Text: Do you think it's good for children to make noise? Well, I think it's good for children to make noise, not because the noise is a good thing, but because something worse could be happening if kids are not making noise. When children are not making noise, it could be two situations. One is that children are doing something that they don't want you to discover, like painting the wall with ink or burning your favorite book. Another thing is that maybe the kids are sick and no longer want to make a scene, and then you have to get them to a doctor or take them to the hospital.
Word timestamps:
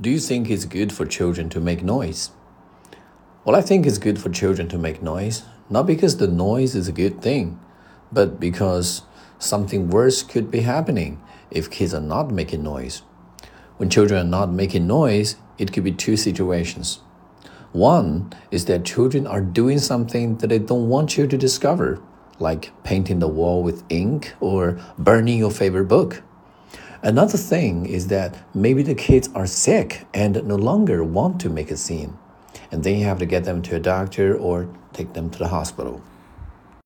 Do 0.00 0.10
you 0.10 0.20
think 0.20 0.48
it's 0.48 0.64
good 0.64 0.92
for 0.92 1.06
children 1.06 1.48
to 1.48 1.60
make 1.60 1.82
noise? 1.82 2.30
Well, 3.44 3.56
I 3.56 3.62
think 3.62 3.84
it's 3.84 3.98
good 3.98 4.20
for 4.20 4.30
children 4.30 4.68
to 4.68 4.78
make 4.78 5.02
noise, 5.02 5.42
not 5.68 5.88
because 5.88 6.18
the 6.18 6.28
noise 6.28 6.76
is 6.76 6.86
a 6.86 6.92
good 6.92 7.20
thing, 7.20 7.58
but 8.12 8.38
because 8.38 9.02
something 9.40 9.90
worse 9.90 10.22
could 10.22 10.52
be 10.52 10.60
happening 10.60 11.20
if 11.50 11.68
kids 11.68 11.94
are 11.94 12.00
not 12.00 12.30
making 12.30 12.62
noise. 12.62 13.02
When 13.78 13.90
children 13.90 14.24
are 14.24 14.30
not 14.30 14.52
making 14.52 14.86
noise, 14.86 15.34
it 15.58 15.72
could 15.72 15.82
be 15.82 15.90
two 15.90 16.16
situations. 16.16 17.00
One 17.72 18.32
is 18.52 18.66
that 18.66 18.84
children 18.84 19.26
are 19.26 19.40
doing 19.40 19.80
something 19.80 20.36
that 20.36 20.46
they 20.46 20.60
don't 20.60 20.88
want 20.88 21.18
you 21.18 21.26
to 21.26 21.36
discover, 21.36 22.00
like 22.38 22.70
painting 22.84 23.18
the 23.18 23.26
wall 23.26 23.64
with 23.64 23.82
ink 23.88 24.32
or 24.38 24.78
burning 24.96 25.38
your 25.38 25.50
favorite 25.50 25.88
book. 25.88 26.22
Another 27.02 27.38
thing 27.38 27.86
is 27.86 28.08
that 28.08 28.36
maybe 28.54 28.82
the 28.82 28.94
kids 28.94 29.28
are 29.32 29.46
sick 29.46 30.04
and 30.12 30.42
no 30.44 30.56
longer 30.56 31.04
want 31.04 31.40
to 31.40 31.48
make 31.48 31.70
a 31.70 31.76
scene, 31.76 32.18
and 32.72 32.82
then 32.82 32.98
you 32.98 33.04
have 33.04 33.20
to 33.20 33.26
get 33.26 33.44
them 33.44 33.62
to 33.62 33.76
a 33.76 33.80
doctor 33.80 34.36
or 34.36 34.68
take 34.92 35.12
them 35.12 35.30
to 35.30 35.38
the 35.38 35.46
hospital. 35.46 36.02